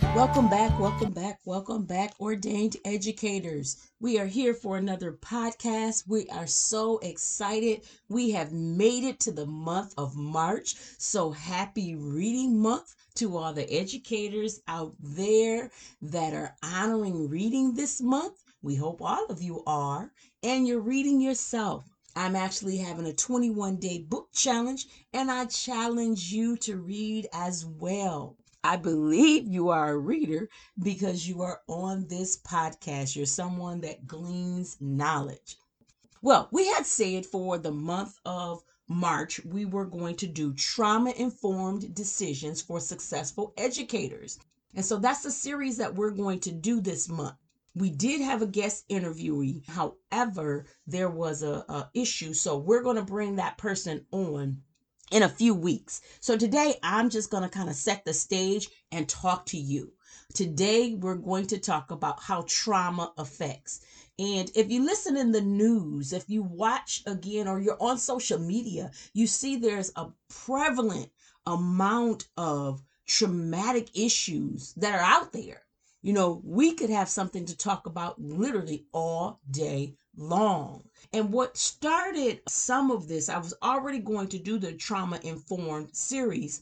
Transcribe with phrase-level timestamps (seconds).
[0.00, 3.76] Welcome back, welcome back, welcome back, ordained educators.
[3.98, 6.04] We are here for another podcast.
[6.06, 7.82] We are so excited.
[8.08, 10.76] We have made it to the month of March.
[10.98, 18.00] So happy reading month to all the educators out there that are honoring reading this
[18.00, 18.42] month.
[18.62, 20.12] We hope all of you are,
[20.44, 21.84] and you're reading yourself.
[22.14, 27.66] I'm actually having a 21 day book challenge, and I challenge you to read as
[27.66, 28.36] well.
[28.64, 30.48] I believe you are a reader
[30.82, 33.14] because you are on this podcast.
[33.14, 35.56] You're someone that gleans knowledge.
[36.22, 41.10] Well, we had said for the month of March, we were going to do trauma
[41.12, 44.40] informed decisions for successful educators.
[44.74, 47.36] And so that's the series that we're going to do this month.
[47.76, 49.68] We did have a guest interviewee.
[49.68, 52.34] However, there was a, a issue.
[52.34, 54.62] So we're going to bring that person on
[55.10, 56.00] in a few weeks.
[56.20, 59.92] So today I'm just going to kind of set the stage and talk to you.
[60.34, 63.80] Today we're going to talk about how trauma affects.
[64.18, 68.38] And if you listen in the news, if you watch again or you're on social
[68.38, 71.10] media, you see there's a prevalent
[71.46, 75.62] amount of traumatic issues that are out there.
[76.02, 80.87] You know, we could have something to talk about literally all day long.
[81.12, 85.96] And what started some of this, I was already going to do the trauma informed
[85.96, 86.60] series.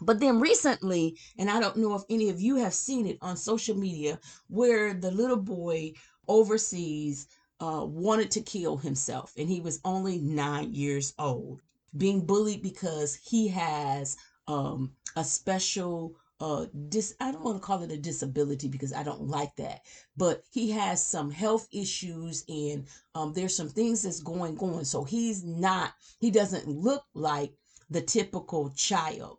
[0.00, 3.36] But then recently, and I don't know if any of you have seen it on
[3.36, 5.92] social media, where the little boy
[6.28, 7.26] overseas
[7.60, 11.60] uh, wanted to kill himself, and he was only nine years old,
[11.96, 14.16] being bullied because he has
[14.48, 19.04] um, a special uh dis I don't want to call it a disability because I
[19.04, 19.82] don't like that,
[20.16, 24.84] but he has some health issues and um there's some things that's going on.
[24.84, 27.54] So he's not he doesn't look like
[27.90, 29.38] the typical child.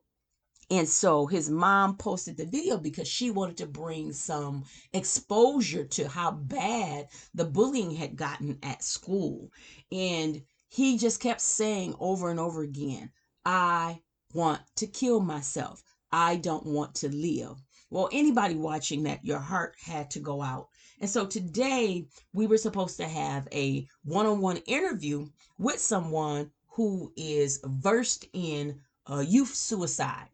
[0.70, 6.08] And so his mom posted the video because she wanted to bring some exposure to
[6.08, 9.52] how bad the bullying had gotten at school.
[9.92, 13.12] And he just kept saying over and over again,
[13.46, 14.02] I
[14.34, 15.84] want to kill myself.
[16.14, 17.60] I don't want to live.
[17.90, 20.68] Well, anybody watching that, your heart had to go out.
[21.02, 26.52] And so today we were supposed to have a one on one interview with someone
[26.68, 28.80] who is versed in
[29.10, 30.30] uh, youth suicide.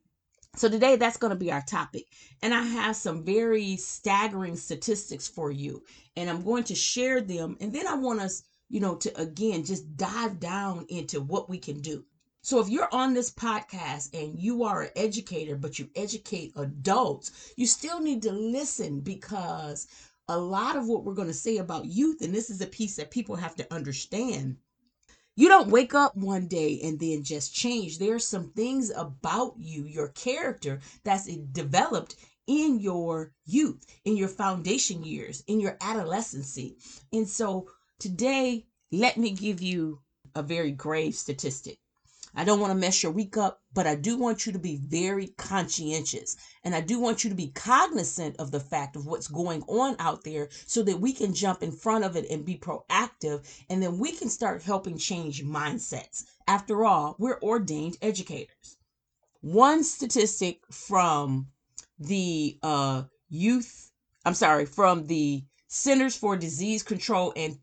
[0.58, 2.08] So today that's going to be our topic.
[2.42, 5.84] And I have some very staggering statistics for you.
[6.18, 7.56] And I'm going to share them.
[7.62, 11.58] And then I want us, you know, to again just dive down into what we
[11.58, 12.04] can do.
[12.42, 17.54] So if you're on this podcast and you are an educator, but you educate adults,
[17.58, 19.88] you still need to listen because
[20.30, 22.96] a lot of what we're going to say about youth, and this is a piece
[22.96, 24.58] that people have to understand.
[25.36, 27.98] You don't wake up one day and then just change.
[27.98, 32.16] There are some things about you, your character, that's developed
[32.48, 36.78] in your youth, in your foundation years, in your adolescency.
[37.12, 40.02] And so today, let me give you
[40.36, 41.78] a very grave statistic.
[42.36, 44.78] I don't want to mess your week up, but I do want you to be
[44.78, 46.36] very conscientious.
[46.64, 49.96] And I do want you to be cognizant of the fact of what's going on
[50.00, 53.46] out there so that we can jump in front of it and be proactive.
[53.70, 56.26] And then we can start helping change mindsets.
[56.48, 58.78] After all, we're ordained educators.
[59.42, 61.48] One statistic from
[61.98, 63.92] the uh, youth,
[64.26, 67.60] I'm sorry, from the Centers for Disease Control and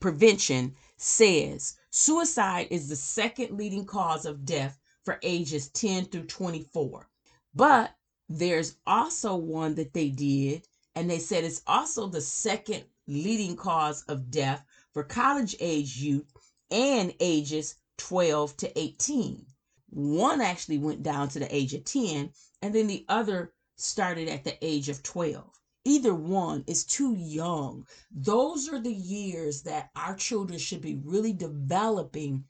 [0.00, 7.08] Prevention says suicide is the second leading cause of death for ages 10 through 24.
[7.54, 7.94] But
[8.28, 10.66] there's also one that they did,
[10.96, 16.26] and they said it's also the second leading cause of death for college age youth
[16.72, 19.46] and ages 12 to 18.
[19.90, 24.42] One actually went down to the age of 10, and then the other started at
[24.42, 25.48] the age of 12
[25.84, 27.86] either one is too young.
[28.10, 32.44] Those are the years that our children should be really developing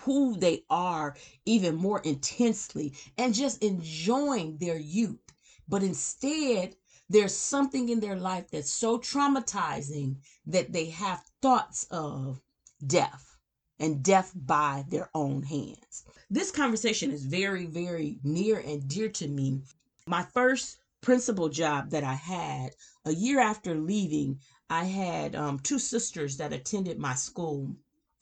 [0.00, 1.16] who they are
[1.46, 5.18] even more intensely and just enjoying their youth.
[5.66, 6.76] But instead,
[7.08, 10.16] there's something in their life that's so traumatizing
[10.46, 12.40] that they have thoughts of
[12.86, 13.38] death
[13.78, 16.04] and death by their own hands.
[16.28, 19.62] This conversation is very, very near and dear to me.
[20.06, 22.70] My first principal job that I had,
[23.04, 24.40] a year after leaving,
[24.70, 27.74] I had um, two sisters that attended my school,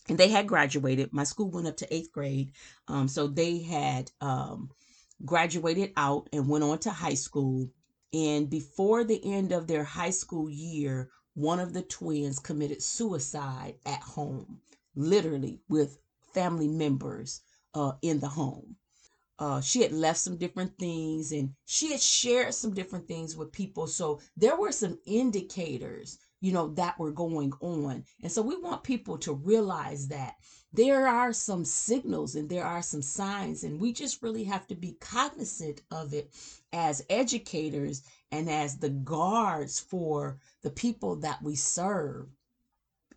[0.08, 1.12] and they had graduated.
[1.12, 2.52] My school went up to eighth grade,
[2.88, 4.70] um, so they had um,
[5.24, 7.70] graduated out and went on to high school.
[8.12, 13.74] And before the end of their high school year, one of the twins committed suicide
[13.84, 14.60] at home,
[14.94, 15.98] literally with
[16.32, 17.42] family members
[17.74, 18.76] uh, in the home
[19.38, 23.52] uh, she had left some different things and she had shared some different things with
[23.52, 23.86] people.
[23.86, 28.04] So there were some indicators, you know, that were going on.
[28.22, 30.36] And so we want people to realize that
[30.72, 34.74] there are some signals and there are some signs, and we just really have to
[34.74, 36.30] be cognizant of it
[36.72, 42.26] as educators and as the guards for the people that we serve.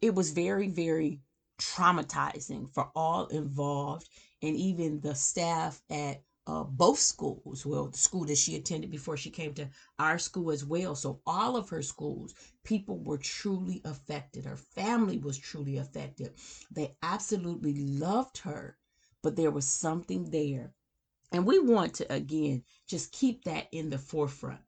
[0.01, 1.19] It was very, very
[1.59, 4.09] traumatizing for all involved
[4.41, 7.65] and even the staff at uh, both schools.
[7.65, 9.69] Well, the school that she attended before she came to
[9.99, 10.95] our school as well.
[10.95, 12.33] So, all of her schools,
[12.63, 14.45] people were truly affected.
[14.45, 16.33] Her family was truly affected.
[16.71, 18.77] They absolutely loved her,
[19.21, 20.73] but there was something there.
[21.31, 24.61] And we want to, again, just keep that in the forefront.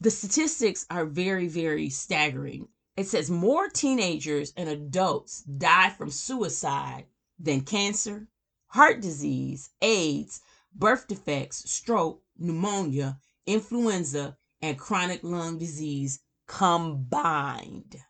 [0.00, 2.68] The statistics are very, very staggering.
[2.98, 7.06] It says more teenagers and adults die from suicide
[7.38, 8.26] than cancer,
[8.66, 10.40] heart disease, AIDS,
[10.74, 16.18] birth defects, stroke, pneumonia, influenza, and chronic lung disease
[16.48, 18.02] combined.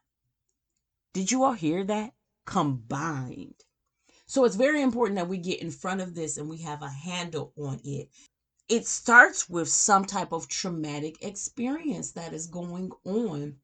[1.13, 2.15] Did you all hear that?
[2.47, 3.63] Combined.
[4.25, 6.89] So it's very important that we get in front of this and we have a
[6.89, 8.09] handle on it.
[8.71, 13.59] It starts with some type of traumatic experience that is going on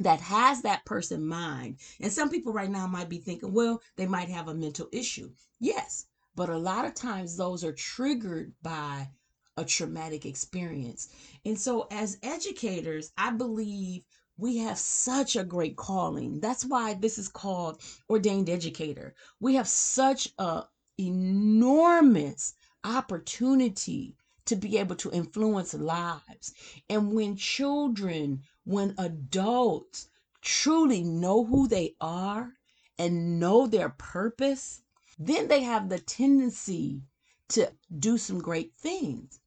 [0.00, 1.78] that has that person mind.
[2.00, 5.30] And some people right now might be thinking, well, they might have a mental issue.
[5.60, 9.10] Yes, but a lot of times those are triggered by
[9.56, 11.08] a traumatic experience.
[11.44, 14.02] And so, as educators, I believe
[14.38, 16.40] we have such a great calling.
[16.40, 19.14] That's why this is called ordained educator.
[19.38, 20.64] We have such a
[20.98, 22.54] enormous
[22.84, 24.16] opportunity
[24.46, 26.54] to be able to influence lives.
[26.88, 30.08] And when children, when adults
[30.40, 32.52] truly know who they are
[32.96, 34.82] and know their purpose,
[35.18, 37.02] then they have the tendency
[37.48, 39.40] to do some great things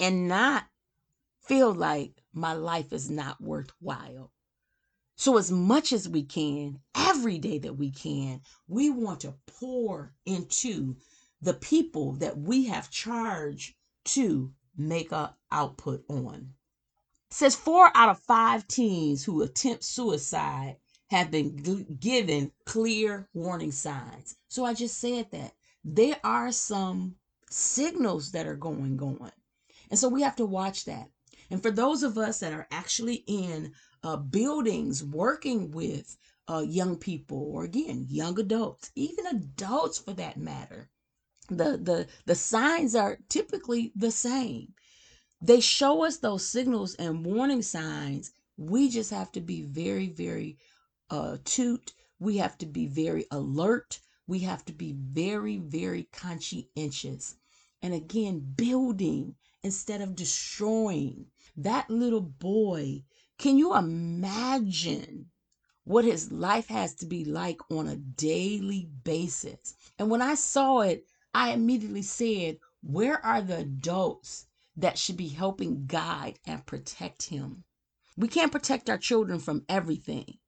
[0.00, 0.64] and not
[1.42, 4.32] feel like my life is not worthwhile.
[5.14, 10.14] So, as much as we can, every day that we can, we want to pour
[10.24, 10.96] into
[11.42, 13.74] the people that we have charged
[14.04, 16.54] to make a output on.
[17.34, 20.76] Says four out of five teens who attempt suicide
[21.10, 24.36] have been g- given clear warning signs.
[24.46, 27.16] So I just said that there are some
[27.50, 29.32] signals that are going on.
[29.90, 31.10] And so we have to watch that.
[31.50, 33.72] And for those of us that are actually in
[34.04, 36.16] uh, buildings working with
[36.46, 40.88] uh, young people, or again, young adults, even adults for that matter,
[41.48, 44.72] the the the signs are typically the same
[45.46, 48.32] they show us those signals and warning signs.
[48.56, 50.56] We just have to be very very
[51.10, 51.36] uh
[52.18, 54.00] we have to be very alert.
[54.26, 57.36] We have to be very very conscientious.
[57.82, 61.26] And again building instead of destroying.
[61.58, 63.04] That little boy
[63.36, 65.30] can you imagine
[65.84, 69.74] what his life has to be like on a daily basis?
[69.98, 75.28] And when i saw it I immediately said, Where are the adults that should be
[75.28, 77.64] helping guide and protect him?
[78.16, 80.38] We can't protect our children from everything,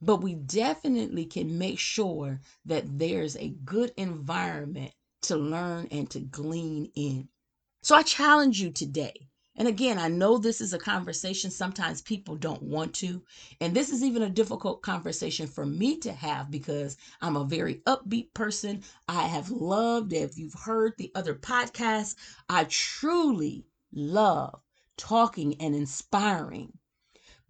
[0.00, 6.20] but we definitely can make sure that there's a good environment to learn and to
[6.20, 7.28] glean in.
[7.82, 9.28] So I challenge you today
[9.58, 13.22] and again, I know this is a conversation sometimes people don't want to.
[13.58, 17.76] And this is even a difficult conversation for me to have because I'm a very
[17.86, 18.82] upbeat person.
[19.08, 22.16] I have loved, if you've heard the other podcasts,
[22.50, 23.64] I truly
[23.96, 24.60] love
[24.96, 26.78] talking and inspiring.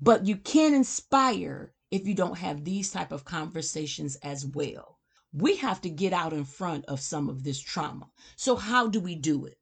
[0.00, 4.98] But you can't inspire if you don't have these type of conversations as well.
[5.32, 8.08] We have to get out in front of some of this trauma.
[8.36, 9.58] So how do we do it?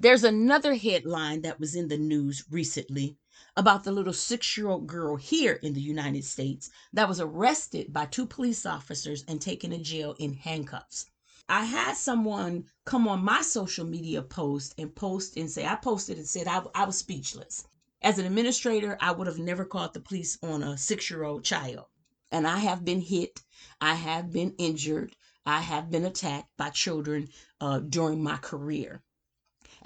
[0.00, 3.16] There's another headline that was in the news recently
[3.56, 7.92] about the little six year old girl here in the United States that was arrested
[7.92, 11.06] by two police officers and taken to jail in handcuffs.
[11.50, 16.18] I had someone come on my social media post and post and say, I posted
[16.18, 17.66] and said I, I was speechless.
[18.02, 21.44] As an administrator, I would have never called the police on a six year old
[21.44, 21.86] child.
[22.30, 23.40] And I have been hit,
[23.80, 27.28] I have been injured, I have been attacked by children
[27.62, 29.02] uh, during my career.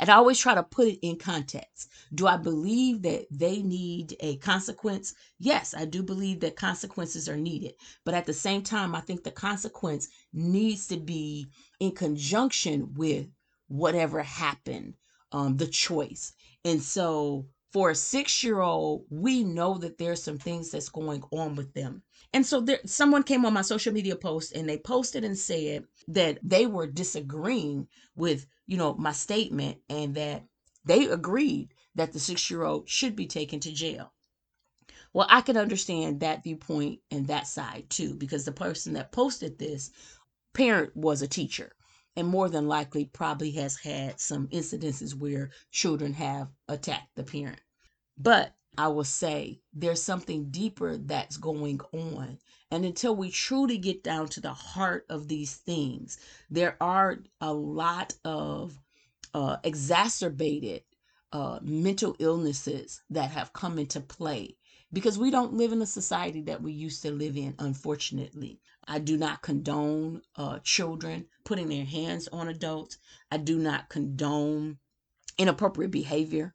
[0.02, 1.88] And I always try to put it in context.
[2.12, 5.14] Do I believe that they need a consequence?
[5.38, 7.74] Yes, I do believe that consequences are needed.
[8.04, 11.46] But at the same time, I think the consequence needs to be
[11.78, 13.28] in conjunction with
[13.68, 14.94] whatever happened,
[15.30, 16.32] um, the choice.
[16.64, 21.22] And so for a six year old, we know that there's some things that's going
[21.30, 22.02] on with them.
[22.34, 25.84] And so there, someone came on my social media post and they posted and said
[26.08, 30.42] that they were disagreeing with, you know, my statement and that
[30.86, 34.14] they agreed that the six year old should be taken to jail.
[35.12, 39.58] Well, I can understand that viewpoint and that side too, because the person that posted
[39.58, 39.90] this
[40.54, 41.72] parent was a teacher
[42.16, 47.60] and more than likely probably has had some incidences where children have attacked the parent.
[48.16, 52.38] But I will say there's something deeper that's going on.
[52.70, 56.18] And until we truly get down to the heart of these things,
[56.50, 58.78] there are a lot of
[59.34, 60.82] uh, exacerbated
[61.32, 64.56] uh, mental illnesses that have come into play
[64.92, 68.60] because we don't live in a society that we used to live in, unfortunately.
[68.86, 72.98] I do not condone uh, children putting their hands on adults.
[73.30, 74.78] I do not condone
[75.38, 76.54] inappropriate behavior,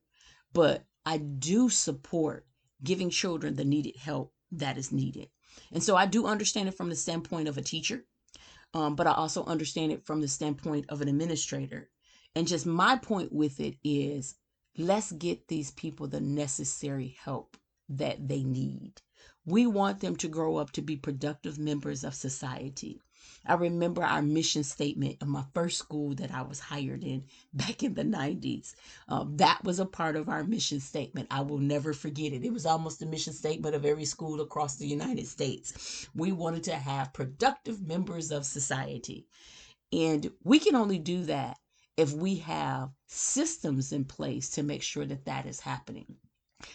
[0.54, 2.46] but I do support
[2.84, 5.30] giving children the needed help that is needed.
[5.72, 8.04] And so I do understand it from the standpoint of a teacher,
[8.74, 11.90] um, but I also understand it from the standpoint of an administrator.
[12.36, 14.36] And just my point with it is
[14.78, 17.56] let's get these people the necessary help
[17.88, 19.02] that they need.
[19.46, 23.02] We want them to grow up to be productive members of society.
[23.46, 27.84] I remember our mission statement of my first school that I was hired in back
[27.84, 28.76] in the 90s.
[29.08, 31.28] Um, that was a part of our mission statement.
[31.32, 32.44] I will never forget it.
[32.44, 36.08] It was almost the mission statement of every school across the United States.
[36.16, 39.28] We wanted to have productive members of society.
[39.92, 41.58] And we can only do that
[41.96, 46.18] if we have systems in place to make sure that that is happening.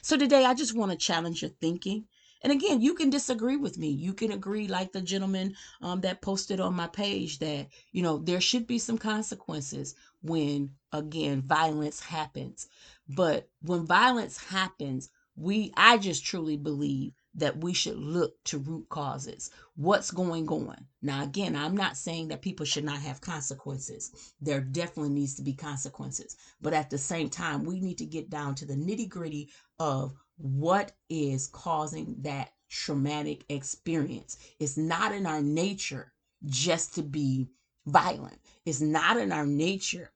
[0.00, 2.06] So today, I just want to challenge your thinking.
[2.42, 3.88] And again, you can disagree with me.
[3.88, 8.18] You can agree, like the gentleman um, that posted on my page, that you know
[8.18, 12.66] there should be some consequences when again violence happens.
[13.08, 18.88] But when violence happens, we I just truly believe that we should look to root
[18.88, 19.50] causes.
[19.74, 20.86] What's going on?
[21.00, 24.34] Now, again, I'm not saying that people should not have consequences.
[24.40, 26.36] There definitely needs to be consequences.
[26.60, 30.12] But at the same time, we need to get down to the nitty gritty of
[30.36, 34.38] what is causing that traumatic experience.
[34.58, 36.12] It's not in our nature
[36.46, 37.48] just to be
[37.86, 40.12] violent, it's not in our nature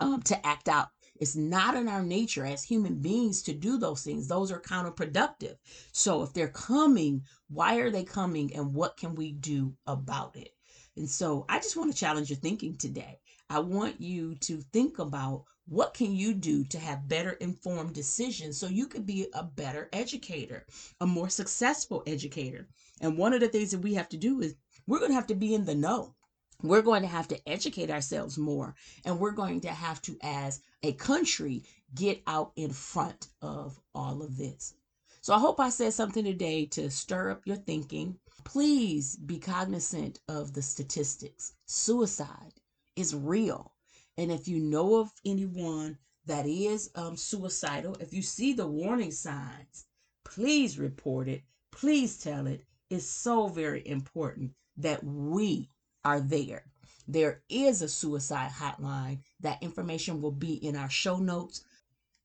[0.00, 0.88] um, to act out.
[1.20, 4.28] It's not in our nature as human beings to do those things.
[4.28, 5.56] Those are counterproductive.
[5.92, 10.50] So if they're coming, why are they coming and what can we do about it?
[10.96, 13.18] And so I just want to challenge your thinking today.
[13.50, 18.58] I want you to think about what can you do to have better informed decisions
[18.58, 20.64] so you could be a better educator,
[21.00, 22.66] a more successful educator.
[23.02, 24.54] And one of the things that we have to do is
[24.86, 26.14] we're going to have to be in the know.
[26.62, 30.60] We're going to have to educate ourselves more and we're going to have to as
[30.82, 34.74] a country get out in front of all of this.
[35.20, 38.18] So I hope I said something today to stir up your thinking.
[38.44, 41.52] Please be cognizant of the statistics.
[41.66, 42.54] Suicide
[42.96, 43.74] is real.
[44.18, 45.96] And if you know of anyone
[46.26, 49.86] that is um, suicidal, if you see the warning signs,
[50.24, 51.42] please report it.
[51.70, 52.64] Please tell it.
[52.90, 55.70] It's so very important that we
[56.04, 56.64] are there.
[57.06, 59.20] There is a suicide hotline.
[59.38, 61.62] That information will be in our show notes.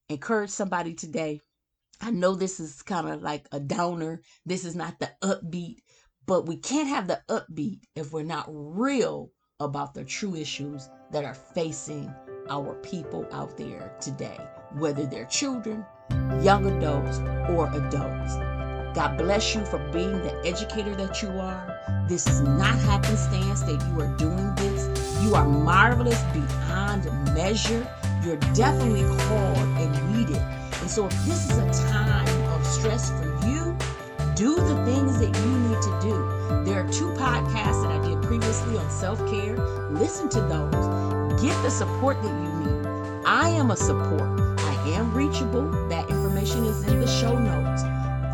[0.10, 1.42] Encourage somebody today.
[2.02, 4.22] I know this is kind of like a downer.
[4.48, 5.78] This is not the upbeat,
[6.26, 9.32] but we can't have the upbeat if we're not real
[9.64, 12.14] about the true issues that are facing
[12.50, 14.38] our people out there today,
[14.74, 15.86] whether they're children,
[16.42, 18.36] young adults, or adults.
[18.96, 22.06] God bless you for being the educator that you are.
[22.08, 25.24] This is not happenstance that you are doing this.
[25.24, 27.88] You are marvelous beyond measure.
[28.24, 30.38] You're definitely called and needed.
[30.38, 33.76] And so, if this is a time of stress for you,
[34.36, 36.64] do the things that you need to do.
[36.66, 39.58] There are two podcasts that I did previously on self care.
[39.90, 41.42] Listen to those.
[41.42, 43.26] Get the support that you need.
[43.26, 44.40] I am a support.
[44.60, 45.70] I am reachable.
[45.90, 47.84] That information is in the show notes.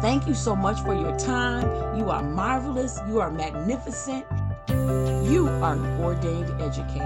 [0.01, 1.97] Thank you so much for your time.
[1.97, 2.99] You are marvelous.
[3.07, 4.25] You are magnificent.
[4.69, 7.03] You are an ordained educator,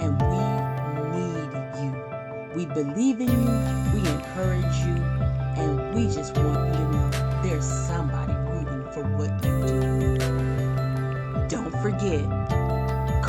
[0.00, 2.56] and we need you.
[2.56, 4.00] We believe in you.
[4.00, 4.96] We encourage you.
[5.56, 6.34] And we just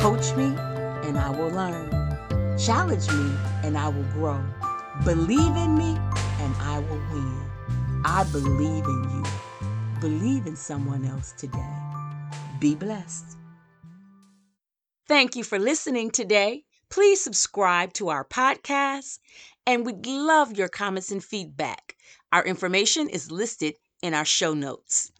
[0.04, 0.44] coach me
[1.08, 1.88] and I will learn.
[2.58, 4.38] Challenge me and I will grow.
[5.02, 5.96] Believe in me
[6.42, 7.50] and I will win.
[8.04, 9.24] I believe in you.
[10.02, 11.74] Believe in someone else today.
[12.58, 13.38] Be blessed.
[15.08, 16.64] Thank you for listening today.
[16.90, 19.20] Please subscribe to our podcast
[19.66, 21.96] and we'd love your comments and feedback.
[22.30, 25.10] Our information is listed in our show notes.